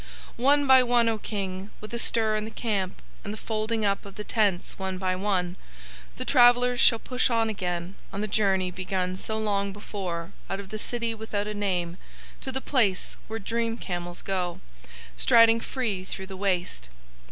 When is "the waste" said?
16.25-16.89